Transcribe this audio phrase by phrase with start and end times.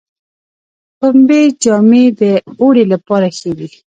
[0.99, 2.21] پنبې جامې د
[2.59, 3.69] اوړي لپاره ښې دي